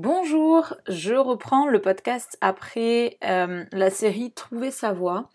[0.00, 5.28] Bonjour, je reprends le podcast après euh, la série Trouver sa voix.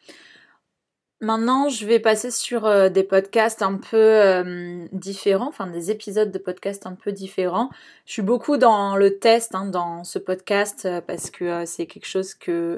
[1.20, 6.32] Maintenant, je vais passer sur euh, des podcasts un peu euh, différents, enfin des épisodes
[6.32, 7.72] de podcasts un peu différents.
[8.06, 12.34] Je suis beaucoup dans le test hein, dans ce podcast parce que c'est quelque chose
[12.34, 12.72] qui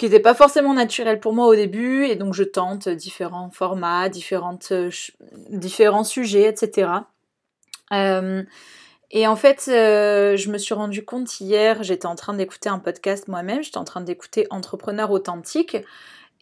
[0.00, 4.58] n'était pas forcément naturel pour moi au début et donc je tente différents formats, différents
[6.04, 6.88] sujets, etc.
[9.16, 12.80] Et en fait, euh, je me suis rendu compte hier, j'étais en train d'écouter un
[12.80, 15.76] podcast moi-même, j'étais en train d'écouter Entrepreneur authentique.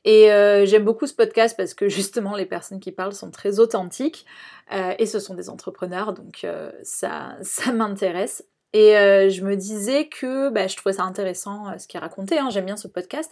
[0.04, 3.60] Et euh, j'aime beaucoup ce podcast parce que justement les personnes qui parlent sont très
[3.60, 4.24] authentiques
[4.72, 6.46] euh, et ce sont des entrepreneurs, donc
[6.82, 8.42] ça, ça m'intéresse.
[8.72, 8.92] Et
[9.28, 12.78] je me disais que bah, je trouvais ça intéressant ce qu'il racontait, hein, j'aime bien
[12.78, 13.30] ce podcast,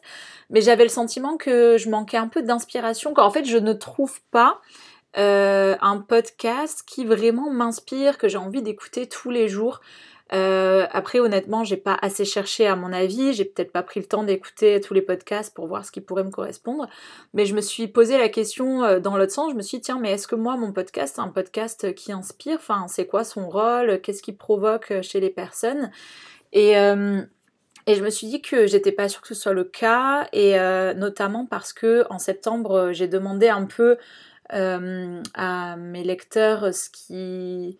[0.50, 4.20] mais j'avais le sentiment que je manquais un peu d'inspiration, qu'en fait je ne trouve
[4.33, 4.61] pas
[5.16, 9.80] euh, un podcast qui vraiment m'inspire, que j'ai envie d'écouter tous les jours.
[10.33, 14.06] Euh, après, honnêtement, j'ai pas assez cherché à mon avis, j'ai peut-être pas pris le
[14.06, 16.88] temps d'écouter tous les podcasts pour voir ce qui pourrait me correspondre,
[17.34, 19.83] mais je me suis posé la question euh, dans l'autre sens, je me suis dit,
[19.83, 22.58] tiens, mais est-ce que moi, mon podcast, un podcast qui inspire?
[22.58, 24.00] Enfin, c'est quoi son rôle?
[24.00, 25.91] Qu'est-ce qui provoque chez les personnes?
[26.53, 26.75] Et.
[27.88, 30.56] Je me suis dit que j'étais pas sûre que ce soit le cas, et
[30.94, 33.97] notamment parce que en septembre, j'ai demandé un peu
[34.53, 37.79] à mes lecteurs ce qui,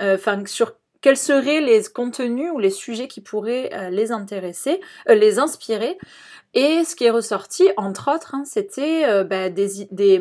[0.00, 4.80] euh, enfin sur quels seraient les contenus ou les sujets qui pourraient euh, les intéresser,
[5.08, 5.98] les inspirer.
[6.54, 10.20] Et ce qui est ressorti, entre autres, hein, c'était bah, des, des,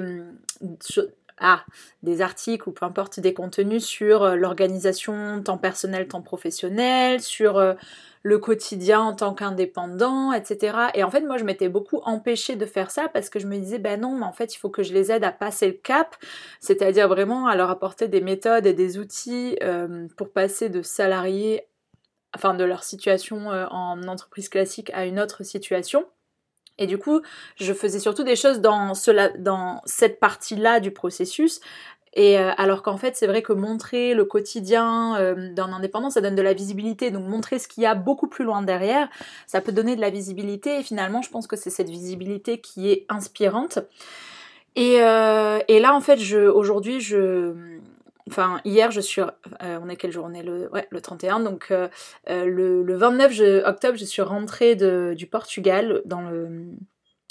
[1.42, 1.66] ah,
[2.04, 7.76] des articles ou peu importe des contenus sur l'organisation temps personnel, temps professionnel, sur
[8.24, 10.78] le quotidien en tant qu'indépendant, etc.
[10.94, 13.58] Et en fait, moi, je m'étais beaucoup empêchée de faire ça parce que je me
[13.58, 15.74] disais, ben non, mais en fait, il faut que je les aide à passer le
[15.74, 16.16] cap,
[16.60, 21.64] c'est-à-dire vraiment à leur apporter des méthodes et des outils euh, pour passer de salariés,
[22.36, 26.06] enfin de leur situation euh, en entreprise classique à une autre situation.
[26.82, 27.22] Et du coup,
[27.58, 28.94] je faisais surtout des choses dans,
[29.38, 31.62] dans cette partie-là du processus
[32.14, 36.20] et euh, alors qu'en fait, c'est vrai que montrer le quotidien euh, d'un indépendant, ça
[36.20, 37.10] donne de la visibilité.
[37.10, 39.08] Donc montrer ce qu'il y a beaucoup plus loin derrière,
[39.48, 40.80] ça peut donner de la visibilité.
[40.80, 43.80] Et finalement, je pense que c'est cette visibilité qui est inspirante.
[44.76, 47.54] Et, euh, et là, en fait, aujourd'hui, je,
[48.32, 49.22] enfin hier, je suis,
[49.60, 50.26] on est quel jour?
[50.28, 51.42] On est le, ouais, le 31.
[51.42, 51.72] Donc
[52.28, 56.02] le, le, 29 octobre, je suis rentrée du Portugal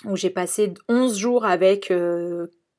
[0.05, 1.91] où j'ai passé 11 jours avec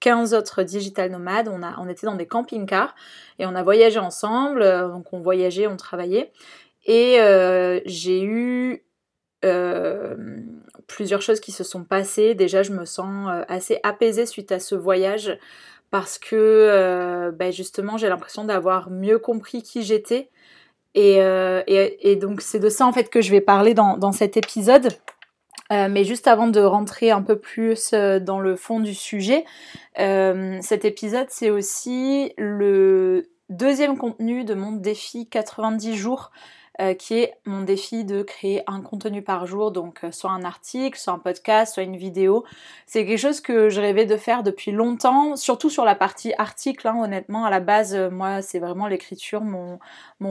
[0.01, 1.47] 15 autres digital nomades.
[1.47, 2.93] On, a, on était dans des camping-cars
[3.39, 4.61] et on a voyagé ensemble.
[4.61, 6.33] Euh, donc on voyageait, on travaillait.
[6.85, 8.83] Et euh, j'ai eu
[9.45, 10.15] euh,
[10.87, 12.35] plusieurs choses qui se sont passées.
[12.35, 15.37] Déjà, je me sens assez apaisée suite à ce voyage
[15.91, 20.29] parce que ben, justement, j'ai l'impression d'avoir mieux compris qui j'étais.
[20.95, 21.19] Et,
[21.67, 24.89] et, donc, c'est de ça en fait que je vais parler dans, dans cet épisode.
[25.71, 29.45] Euh, mais juste avant de rentrer un peu plus euh, dans le fond du sujet,
[29.99, 36.31] euh, cet épisode c'est aussi le deuxième contenu de mon défi 90 jours
[36.79, 40.45] euh, qui est mon défi de créer un contenu par jour, donc euh, soit un
[40.45, 42.45] article, soit un podcast, soit une vidéo.
[42.85, 46.87] C'est quelque chose que je rêvais de faire depuis longtemps, surtout sur la partie article,
[46.87, 47.43] hein, honnêtement.
[47.43, 49.79] À la base, euh, moi, c'est vraiment l'écriture, mon,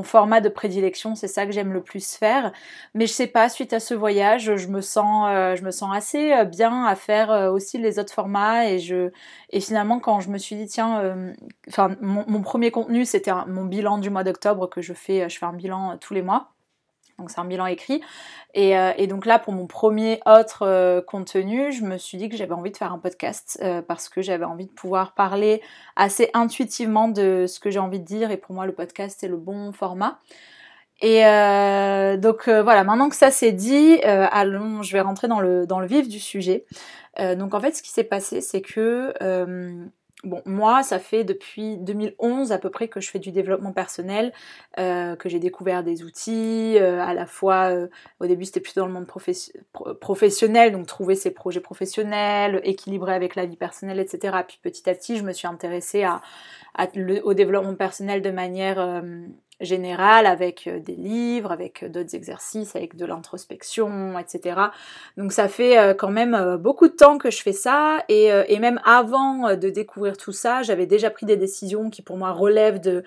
[0.02, 2.52] format de prédilection, c'est ça que j'aime le plus faire.
[2.94, 6.32] Mais je sais pas, suite à ce voyage, je me sens, je me sens assez
[6.46, 11.34] bien à faire aussi les autres formats et finalement, quand je me suis dit, tiens,
[11.68, 15.38] enfin, mon, mon, premier contenu, c'était mon bilan du mois d'octobre que je fais, je
[15.38, 16.39] fais un bilan tous les mois
[17.20, 18.02] donc c'est un bilan écrit.
[18.56, 22.36] Euh, et, donc là, pour mon premier autre euh, contenu, je me suis dit que
[22.36, 25.62] j'avais envie de faire un podcast euh, parce que j'avais envie de pouvoir parler
[25.96, 28.30] assez intuitivement de ce que j'ai envie de dire.
[28.30, 30.18] Et pour moi, le podcast, c'est le bon format.
[31.02, 31.22] Et
[32.18, 35.86] donc voilà, maintenant que ça c'est dit, allons, je vais rentrer dans le, dans le
[35.86, 36.66] vif du sujet.
[37.18, 39.14] donc en fait, ce qui s'est passé, c'est que
[40.22, 44.34] Bon, moi, ça fait depuis 2011 à peu près que je fais du développement personnel,
[44.78, 47.88] euh, que j'ai découvert des outils, euh, à la fois, euh,
[48.20, 49.06] au début c'était plutôt dans le monde
[50.00, 54.36] professionnel, donc trouver ses projets professionnels, équilibrer avec la vie personnelle, etc.
[54.46, 56.04] Puis petit à petit, je me suis intéressée
[57.24, 59.02] au développement personnel de manière
[59.60, 64.60] générale avec euh, des livres, avec euh, d'autres exercices, avec de l'introspection, etc.
[65.16, 68.30] Donc ça fait euh, quand même beaucoup de temps que je fais ça et,
[68.60, 72.80] même avant de découvrir tout ça, j'avais déjà pris des décisions qui pour moi relèvent
[72.80, 73.04] de,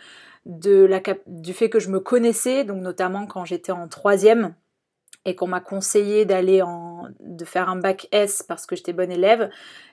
[0.47, 4.55] de la, du fait que je me connaissais, donc notamment quand j'étais en troisième
[5.25, 9.11] et qu'on m'a conseillé d'aller en de faire un bac S parce que j'étais bonne
[9.11, 9.49] élève.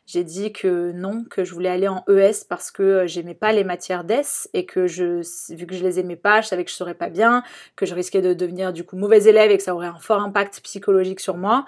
[0.07, 3.63] J'ai dit que non, que je voulais aller en ES parce que j'aimais pas les
[3.63, 5.23] matières d'S et que je,
[5.55, 7.45] vu que je les aimais pas, je savais que je serais pas bien,
[7.77, 10.21] que je risquais de devenir du coup mauvaise élève et que ça aurait un fort
[10.21, 11.65] impact psychologique sur moi.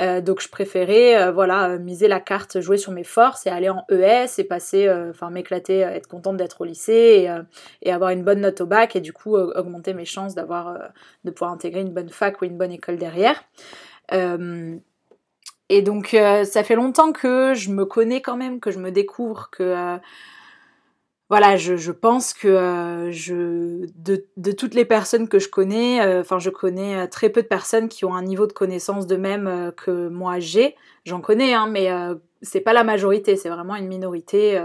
[0.00, 3.68] Euh, donc je préférais euh, voilà miser la carte, jouer sur mes forces et aller
[3.68, 7.36] en ES et passer, euh, enfin m'éclater, être contente d'être au lycée et,
[7.82, 10.78] et, avoir une bonne note au bac et du coup augmenter mes chances d'avoir
[11.24, 13.42] de pouvoir intégrer une bonne fac ou une bonne école derrière.
[15.68, 16.08] et donc
[16.44, 19.98] ça fait longtemps que je me connais quand même, que je me découvre, que
[21.32, 26.50] voilà, je, pense que euh, de, toutes les personnes que je connais, euh, enfin je
[26.50, 30.08] connais euh, très peu de personnes qui ont un niveau de connaissance de même que
[30.08, 30.76] moi j'ai.
[31.06, 31.88] J'en connais, hein, mais
[32.42, 34.62] c'est pas la majorité, c'est vraiment une minorité.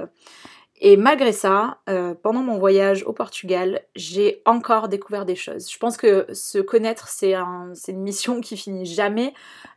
[0.79, 5.71] Et malgré ça, euh, pendant mon voyage au Portugal, j'ai encore découvert des choses.
[5.71, 9.33] Je pense que se connaître, c'est une mission qui finit jamais.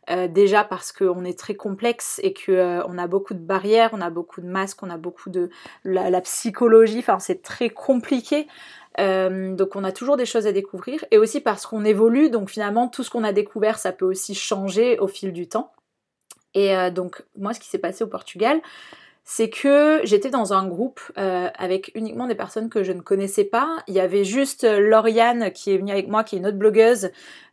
[0.09, 4.01] Euh, déjà parce qu'on est très complexe et qu'on euh, a beaucoup de barrières, on
[4.01, 5.49] a beaucoup de masques, on a beaucoup de
[5.83, 6.99] la, psychologie.
[6.99, 8.47] Enfin, c'est très compliqué.
[8.97, 12.29] donc on a toujours des choses à découvrir et aussi parce qu'on évolue.
[12.29, 15.71] Donc finalement, tout ce qu'on a découvert, ça peut aussi changer au fil du temps.
[16.53, 18.61] Et donc moi, ce qui s'est passé au Portugal,
[19.33, 23.45] c'est que j'étais dans un groupe euh, avec uniquement des personnes que je ne connaissais
[23.45, 23.77] pas.
[23.87, 26.57] Il y avait juste euh, Lauriane qui est venue avec moi, qui est une autre
[26.57, 27.11] blogueuse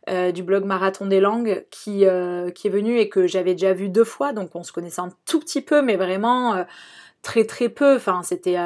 [0.09, 3.87] euh, du blog Marathon des langues, qui, qui est venue et que j'avais déjà vue
[3.87, 6.65] deux fois, donc on se connaissait un tout petit peu, mais vraiment
[7.21, 7.95] très très peu.
[7.95, 8.57] Enfin, c'était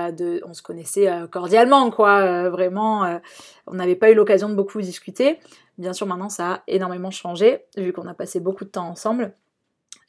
[0.43, 2.49] on se connaissait cordialement, quoi.
[2.49, 3.19] vraiment,
[3.67, 5.37] on n'avait pas eu l'occasion de beaucoup discuter.
[5.77, 9.35] Bien sûr, maintenant ça a énormément changé vu qu'on a passé beaucoup de temps ensemble.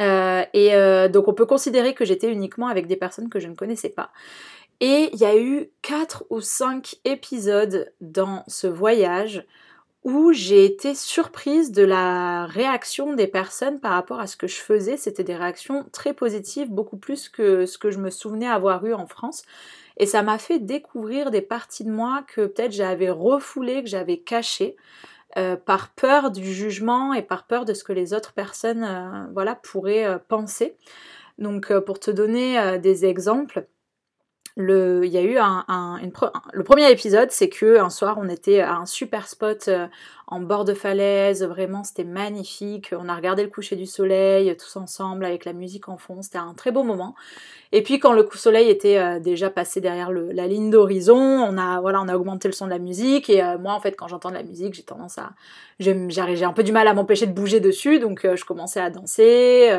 [0.01, 3.49] Euh, et euh, donc on peut considérer que j'étais uniquement avec des personnes que je
[3.49, 4.11] ne connaissais pas.
[4.81, 9.47] Et il y a eu 4 ou 5 épisodes dans ce voyage
[10.03, 14.57] où j'ai été surprise de la réaction des personnes par rapport à ce que je
[14.57, 14.99] faisais.
[14.99, 18.93] C'était des réactions très positives, beaucoup plus que ce que je me souvenais avoir eu
[18.93, 19.45] en France.
[19.97, 24.19] Et ça m'a fait découvrir des parties de moi que peut-être j'avais refoulées, que j'avais
[24.19, 24.77] cachées.
[25.37, 29.27] Euh, par peur du jugement et par peur de ce que les autres personnes euh,
[29.33, 30.77] voilà, pourraient euh, penser.
[31.39, 33.67] Donc pour te donner des exemples,
[34.55, 35.99] le, il y a eu un,
[36.53, 39.69] le premier épisode, c'est que un soir on était à un super spot
[40.27, 42.91] en bord de falaise, vraiment c'était magnifique.
[42.99, 46.39] On a regardé le coucher du soleil tous ensemble avec la musique en fond, c'était
[46.39, 47.15] un très beau moment.
[47.73, 51.59] Et puis quand le coup soleil était euh, déjà passé derrière la ligne d'horizon, on
[51.59, 53.29] a voilà, on a augmenté le son de la musique.
[53.29, 55.31] Et euh, moi en fait quand j'entends de la musique, j'ai tendance à
[55.81, 58.91] j'ai un peu du mal à m'empêcher de bouger dessus, donc euh, je commençais à
[58.91, 59.73] danser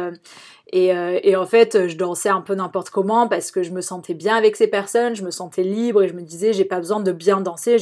[0.74, 4.36] et, en fait je dansais un peu n'importe comment parce que je me sentais bien
[4.36, 7.14] avec ces personnes, je me sentais libre et je me disais j'ai pas besoin de
[7.14, 7.78] bien danser,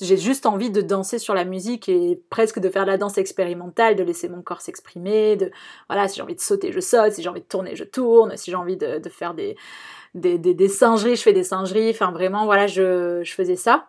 [0.00, 3.18] j'ai juste envie de danser sur la musique et presque de faire de la danse
[3.18, 5.50] expérimentale, de laisser mon corps s'exprimer, de
[5.88, 8.36] voilà si j'ai envie de sauter je saute, si j'ai envie de tourner je tourne,
[8.36, 13.22] si j'ai envie de, faire des singeries, je fais des singeries, enfin vraiment, voilà, je
[13.24, 13.88] faisais ça.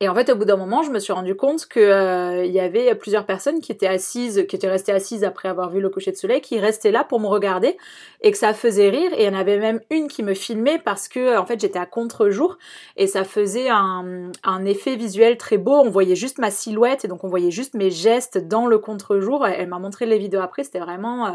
[0.00, 2.60] Et en fait, au bout d'un moment, je me suis rendu compte qu'il euh, y
[2.60, 6.12] avait plusieurs personnes qui étaient assises, qui étaient restées assises après avoir vu le coucher
[6.12, 7.78] de soleil, qui restaient là pour me regarder
[8.20, 9.10] et que ça faisait rire.
[9.14, 11.78] Et il y en avait même une qui me filmait parce que, en fait, j'étais
[11.78, 12.58] à contre-jour
[12.98, 15.76] et ça faisait un, un, effet visuel très beau.
[15.76, 19.46] On voyait juste ma silhouette et donc on voyait juste mes gestes dans le contre-jour.
[19.46, 21.32] Elle m'a montré les vidéos après, c'était vraiment, euh,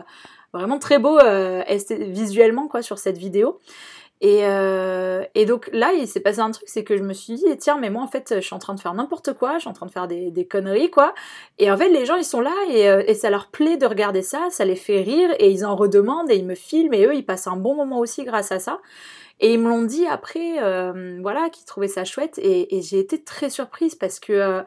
[0.53, 3.57] vraiment très beau euh, visuellement quoi sur cette vidéo.
[4.23, 7.33] Et, euh, et, donc là, il s'est passé un truc, c'est que je me suis
[7.33, 9.61] dit, tiens, mais moi en fait, je suis en train de faire n'importe quoi, je
[9.61, 11.15] suis en train de faire des, conneries, quoi.
[11.57, 13.85] Et en fait, les gens, ils sont là et, euh, et, ça leur plaît de
[13.87, 17.05] regarder ça, ça les fait rire et ils en redemandent et ils me filment et
[17.07, 18.79] eux, ils passent un bon moment aussi grâce à ça.
[19.39, 23.23] Et ils me l'ont dit après, euh, voilà, qu'ils trouvaient ça chouette et, j'ai été
[23.23, 24.63] très surprise parce que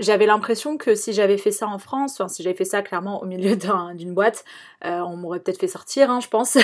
[0.00, 3.22] j'avais l'impression que si j'avais fait ça en France, enfin si j'avais fait ça clairement
[3.22, 3.56] au milieu
[3.94, 4.44] d'une boîte,
[4.84, 6.56] euh, on m'aurait peut-être fait sortir, hein, je pense.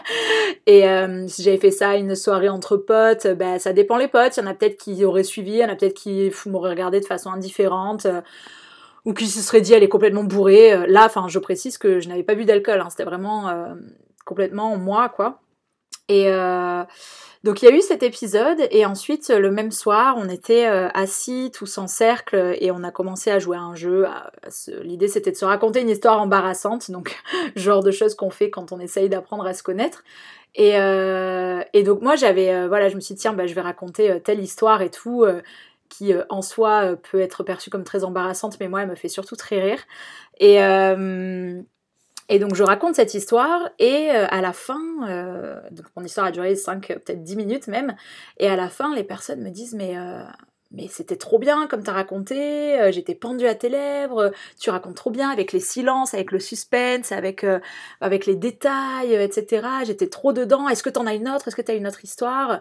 [0.66, 4.36] et euh, si j'avais fait ça une soirée entre potes, ben ça dépend les potes.
[4.36, 6.70] Il y en a peut-être qui auraient suivi, il y en a peut-être qui m'auraient
[6.70, 8.06] regardé de façon indifférente.
[8.06, 8.20] Euh,
[9.04, 10.86] ou qui se seraient dit elle est complètement bourrée.
[10.86, 13.46] Là, enfin, je précise que je n'avais pas bu d'alcool, hein, c'était vraiment
[14.26, 15.40] complètement moi, quoi.
[16.08, 16.30] Et
[17.44, 20.88] donc il y a eu cet épisode et ensuite le même soir on était euh,
[20.92, 24.06] assis tous en cercle et on a commencé à jouer à un jeu.
[24.82, 27.16] L'idée c'était de se raconter une histoire embarrassante, donc
[27.56, 30.02] genre de choses qu'on fait quand on essaye d'apprendre à se connaître.
[30.56, 33.54] Et, euh, et donc moi j'avais, euh, voilà, je me suis dit tiens bah, je
[33.54, 35.24] vais raconter telle histoire et tout
[35.88, 39.36] qui en soi peut être perçue comme très embarrassante, mais moi elle me fait surtout
[39.36, 39.80] très rire.
[40.40, 40.58] Et
[42.28, 46.26] et donc je raconte cette histoire et euh, à la fin, euh, donc mon histoire
[46.26, 47.94] a duré 5, peut-être 10 minutes même,
[48.38, 50.22] et à la fin les personnes me disent mais, euh,
[50.88, 55.10] c'était trop bien comme t'as raconté, euh, j'étais pendue à tes lèvres, tu racontes trop
[55.10, 57.58] bien avec les silences, avec le suspense, avec, euh,
[58.02, 59.66] les détails, euh, etc.
[59.86, 62.60] J'étais trop dedans, est-ce que t'en as une autre, est-ce que t'as une autre histoire?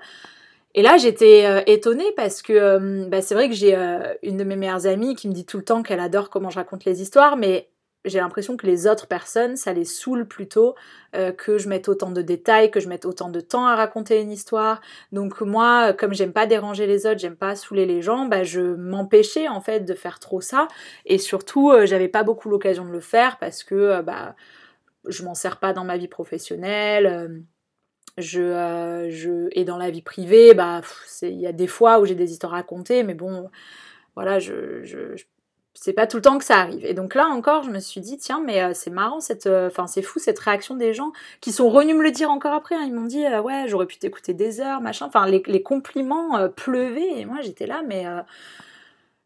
[0.76, 3.76] Et là j'étais étonnée parce que bah, c'est vrai que j'ai
[4.22, 6.58] une de mes meilleures amies qui me dit tout le temps qu'elle adore comment je
[6.58, 7.70] raconte les histoires, mais
[8.08, 10.76] j'ai l'impression que les autres personnes, ça les saoule plutôt
[11.16, 14.22] euh, que je mette autant de détails, que je mette autant de temps à raconter
[14.22, 14.82] une histoire.
[15.12, 18.62] Donc moi, comme j'aime pas déranger les autres, j'aime pas saouler les gens, bah je
[18.62, 20.68] m'empêchais en fait de faire trop ça.
[21.06, 24.36] Et surtout, euh, j'avais pas beaucoup l'occasion de le faire parce que euh, bah
[25.08, 27.44] je m'en sers pas dans ma vie professionnelle.
[28.18, 30.82] je, je et dans la vie privée, bah
[31.22, 33.50] il y a des fois où j'ai des histoires à raconter, mais bon,
[34.16, 35.24] voilà, je, je
[35.80, 36.84] c'est pas tout le temps que ça arrive.
[36.86, 39.68] Et donc là encore, je me suis dit, tiens, mais euh, c'est marrant, cette, euh,
[39.68, 42.76] enfin c'est fou cette réaction des gens qui sont venus me le dire encore après.
[42.76, 42.84] Hein.
[42.88, 45.06] Ils m'ont dit, euh, ouais, j'aurais pu t'écouter des heures, machin.
[45.06, 48.06] Enfin, les, compliments pleuvaient et moi j'étais là, mais.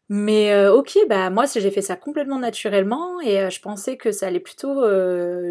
[0.08, 4.40] mais ok, bah moi j'ai fait ça complètement naturellement et je pensais que ça allait
[4.40, 4.82] plutôt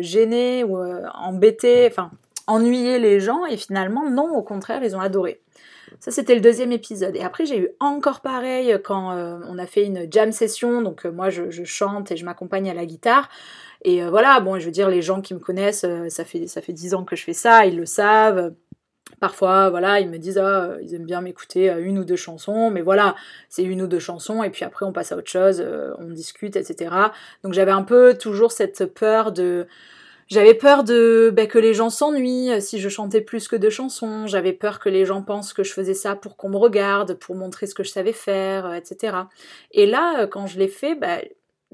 [0.01, 0.77] gêner ou
[1.13, 2.12] embêter, enfin
[2.48, 5.39] ennuyer les gens et finalement non, au contraire, ils ont adoré.
[6.01, 7.15] Ça, c'était le deuxième épisode.
[7.15, 10.81] Et après, j'ai eu encore pareil quand euh, on a fait une jam session.
[10.81, 13.29] Donc, euh, moi, je, chante et je m'accompagne à la guitare.
[13.84, 16.62] Et euh, voilà, bon, je veux dire, les gens qui me connaissent, ça fait ça
[16.62, 18.51] fait dix ans que je fais ça, ils le savent.
[19.20, 22.81] Parfois, voilà, ils me disent, ah, ils aiment bien m'écouter une ou deux chansons, mais
[22.81, 23.15] voilà,
[23.50, 25.63] c'est une ou deux chansons, et puis après, on passe à autre chose,
[26.00, 26.96] on discute, etc.
[27.43, 29.67] Donc, j'avais un peu toujours cette peur de
[30.31, 33.69] j'avais peur de bah, que les gens s'ennuient euh, si je chantais plus que deux
[33.69, 34.27] chansons.
[34.27, 37.35] J'avais peur que les gens pensent que je faisais ça pour qu'on me regarde, pour
[37.35, 39.17] montrer ce que je savais faire, euh, etc.
[39.71, 41.19] Et là, euh, quand je l'ai fait, bah,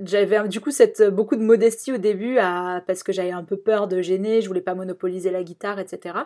[0.03, 3.57] j'avais du coup cette beaucoup de modestie au début à, parce que j'avais un peu
[3.57, 6.19] peur de gêner, je voulais pas monopoliser la guitare, etc.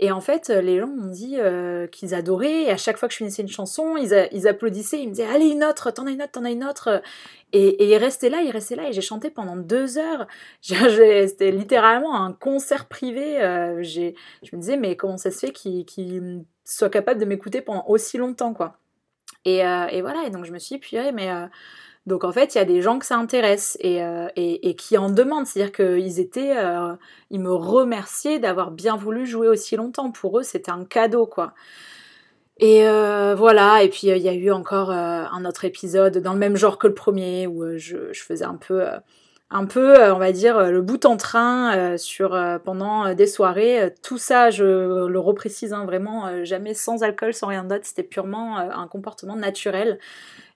[0.00, 2.64] Et en fait, les gens m'ont dit euh, qu'ils adoraient.
[2.64, 5.46] Et à chaque fois que je finissais une chanson, ils, applaudissaient, ils me disaient allez
[5.46, 7.02] une autre, t'en as une autre, t'en as une autre.
[7.52, 10.26] Et, ils restaient là, ils restaient là, et j'ai chanté pendant deux heures.
[10.60, 13.40] C'était littéralement un concert privé.
[13.42, 14.12] Euh, je
[14.52, 18.18] me disais mais comment ça se fait qu'ils qu soient capables de m'écouter pendant aussi
[18.18, 18.78] longtemps, quoi.
[19.44, 20.24] Et, euh, voilà.
[20.26, 21.46] Et donc je me suis dit mais euh,
[22.06, 24.28] donc en fait, il y a des gens que ça intéresse et, euh,
[24.76, 25.46] qui en demandent.
[25.46, 26.94] C'est-à-dire qu'ils étaient, euh,
[27.30, 30.10] ils me remerciaient d'avoir bien voulu jouer aussi longtemps.
[30.10, 31.54] Pour eux, c'était un cadeau, quoi.
[32.58, 36.38] Et euh, voilà, et puis il y a eu encore un autre épisode dans le
[36.38, 38.84] même genre que le premier où je, faisais un peu,
[39.50, 41.96] un peu, on va dire, le bout en train
[42.64, 43.92] pendant des soirées.
[44.04, 47.86] Tout ça, je le reprécise hein, vraiment, jamais sans alcool, sans rien d'autre.
[47.86, 49.98] C'était purement un comportement naturel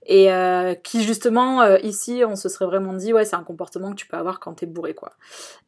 [0.08, 3.90] et euh, qui justement euh, ici on se serait vraiment dit ouais c'est un comportement
[3.90, 5.12] que tu peux avoir quand t'es bourré quoi.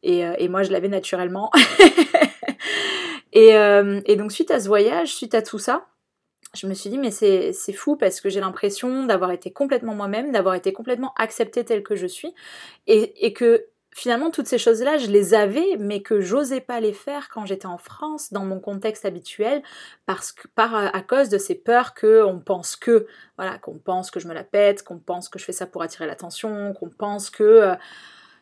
[0.03, 1.51] Et, euh, moi je l'avais naturellement.
[3.33, 5.85] Et, et, donc suite à ce voyage suite à tout ça
[6.53, 10.33] je me suis dit mais c'est fou parce que j'ai l'impression d'avoir été complètement moi-même
[10.33, 12.33] d'avoir été complètement acceptée telle que je suis.
[12.87, 17.29] Et que finalement, toutes ces choses-là, je les avais, mais que j'osais pas les faire
[17.29, 19.61] quand j'étais en France, dans mon contexte habituel,
[20.05, 23.05] parce que, par, à cause de ces peurs qu'on pense que,
[23.37, 25.81] voilà, qu'on pense que je me la pète, qu'on pense que je fais ça pour
[25.81, 27.75] attirer l'attention, qu'on pense que, euh,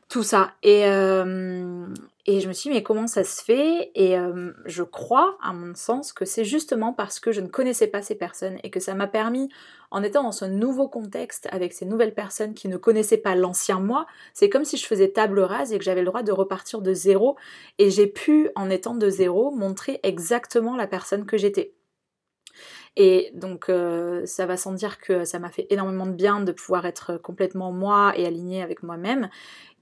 [0.10, 0.52] tout ça.
[0.64, 1.86] Et, euh,
[2.32, 3.90] et je me suis dit, mais comment ça se fait?
[3.96, 7.88] Et euh, je crois, à mon sens, que c'est justement parce que je ne connaissais
[7.88, 9.50] pas ces personnes et que ça m'a permis,
[9.90, 13.80] en étant dans ce nouveau contexte avec ces nouvelles personnes qui ne connaissaient pas l'ancien
[13.80, 14.06] moi,
[14.36, 16.94] c'est comme si je faisais table rase et que j'avais le droit de repartir de
[16.94, 17.36] zéro.
[17.80, 21.74] Et j'ai pu, en étant de zéro, montrer exactement la personne que j'étais.
[22.96, 26.52] Et donc euh, ça va sans dire que ça m'a fait énormément de bien de
[26.52, 29.30] pouvoir être complètement moi et alignée avec moi-même.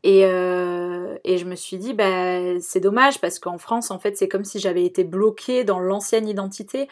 [0.03, 4.15] Et, euh, et, je me suis dit, bah, c'est dommage parce qu'en France, en fait,
[4.15, 6.87] c'est comme si j'avais été bloquée dans l'ancienne identité.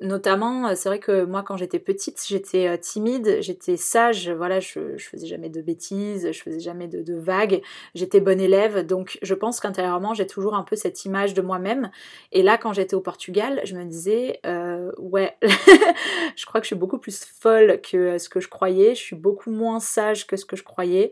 [0.00, 4.60] Notamment, euh, c'est vrai que moi, quand j'étais petite, j'étais euh, timide, j'étais sage, voilà,
[4.60, 7.62] je, je faisais jamais de bêtises, je faisais jamais de, de vagues,
[7.94, 8.84] j'étais bonne élève.
[8.84, 11.90] Donc, je pense qu'intérieurement, j'ai toujours un peu cette image de moi-même.
[12.32, 15.36] Et là, quand j'étais au Portugal, je me disais, euh, ouais,
[16.36, 19.16] je crois que je suis beaucoup plus folle que ce que je croyais, je suis
[19.16, 21.10] beaucoup moins sage que ce que je croyais.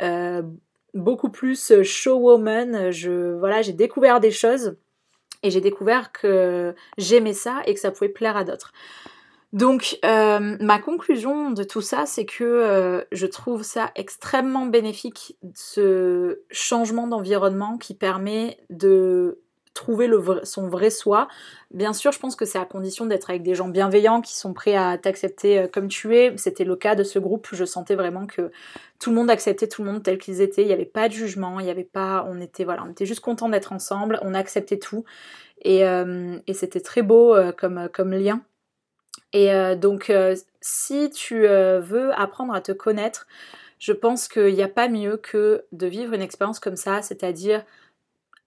[0.00, 0.42] Euh,
[0.94, 2.90] beaucoup plus euh, showwoman.
[2.90, 4.76] Je, voilà, j'ai découvert des choses
[5.42, 8.72] et j'ai découvert que j'aimais ça et que ça pouvait plaire à d'autres.
[9.52, 15.38] Donc euh, ma conclusion de tout ça, c'est que euh, je trouve ça extrêmement bénéfique,
[15.54, 19.40] ce changement d'environnement qui permet de
[19.78, 20.10] trouver
[20.42, 21.28] son vrai soi.
[21.70, 24.52] Bien sûr, je pense que c'est à condition d'être avec des gens bienveillants qui sont
[24.52, 26.36] prêts à t'accepter euh, comme tu es.
[26.36, 27.46] C'était le cas de ce groupe.
[27.52, 28.50] Je sentais vraiment que
[28.98, 30.62] tout le monde acceptait tout le monde tel qu'ils étaient.
[30.62, 31.60] Il n'y avait pas de jugement.
[31.60, 32.26] Il n'y avait pas.
[32.28, 34.18] On était voilà, juste content d'être ensemble.
[34.22, 35.04] On acceptait tout
[35.62, 38.42] et, euh, c'était très beau euh, comme lien.
[39.32, 40.10] Et donc,
[40.62, 43.26] si tu veux apprendre à te connaître,
[43.78, 47.62] je pense qu'il n'y a pas mieux que de vivre une expérience comme ça, c'est-à-dire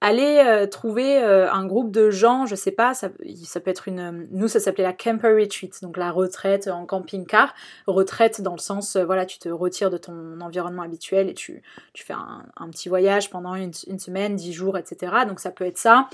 [0.03, 4.27] Allez euh, trouver euh, un groupe de gens, je sais pas, ça, peut être une...
[4.31, 7.53] Nous, ça s'appelait la camper retreat, donc la retraite en camping-car.
[7.85, 11.61] Retraite dans le sens, euh, voilà, tu te retires de ton environnement habituel et tu,
[11.93, 15.13] tu fais un, petit voyage pendant une, une, semaine, dix jours, etc.
[15.27, 16.07] Donc ça peut être ça.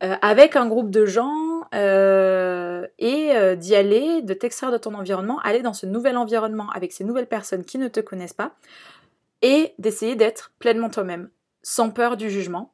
[0.00, 5.74] avec un groupe de gens et d'y aller, de t'extraire de ton environnement, aller dans
[5.74, 8.52] ce nouvel environnement avec ces nouvelles personnes qui ne te connaissent pas
[9.42, 11.28] et d'essayer d'être pleinement toi-même,
[11.62, 12.73] sans peur du jugement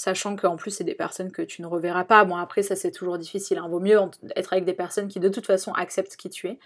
[0.00, 2.24] sachant qu'en plus c'est des personnes que tu ne reverras pas.
[2.24, 3.68] Bon après ça c'est toujours difficile, il hein.
[3.68, 3.98] vaut mieux
[4.34, 6.58] être avec des personnes qui de toute façon acceptent qui tu es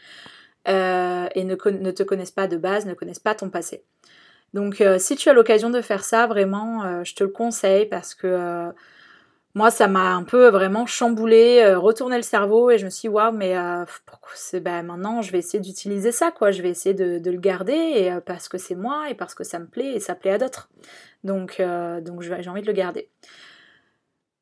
[0.69, 3.83] euh, et ne, te connaissent pas de base, ne connaissent pas ton passé.
[4.53, 7.87] Donc euh, si tu as l'occasion de faire ça, vraiment euh, je te le conseille
[7.87, 8.71] parce que
[9.55, 13.15] moi ça m'a un peu vraiment chamboulé, retourné le cerveau et je me suis dit
[13.15, 13.55] waouh mais
[14.35, 17.73] c'est ben, maintenant je vais essayer d'utiliser ça quoi, je vais essayer de, le garder
[17.73, 20.39] et, parce que c'est moi et parce que ça me plaît et ça plaît à
[20.39, 20.69] d'autres.
[21.25, 23.09] Donc, euh, donc j'ai envie de le garder.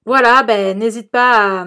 [0.05, 1.67] Voilà, ben, n'hésite pas à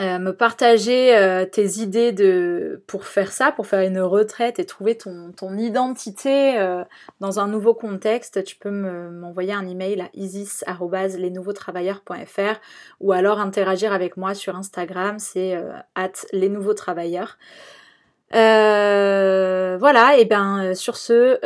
[0.00, 4.96] me partager euh, tes idées de, pour faire ça, pour faire une retraite et trouver
[4.96, 6.82] ton, ton identité euh,
[7.20, 8.42] dans un nouveau contexte.
[8.44, 12.60] Tu peux m'envoyer un email à isis.lesnouveautravailleurs.fr
[13.00, 15.56] ou alors interagir avec moi sur Instagram, c'est
[15.94, 17.38] at les nouveaux travailleurs.
[18.32, 21.38] voilà, et bien sur ce,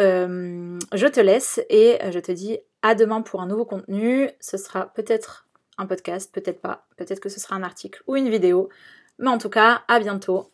[0.94, 4.30] je te laisse et je te dis à demain pour un nouveau contenu.
[4.40, 5.47] Ce sera peut-être
[5.78, 6.86] un podcast, peut-être pas.
[6.96, 8.68] Peut-être que ce sera un article ou une vidéo.
[9.18, 10.50] Mais en tout cas, à bientôt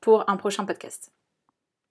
[0.00, 1.10] pour un prochain podcast.